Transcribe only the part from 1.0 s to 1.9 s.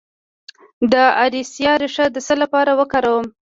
اریسا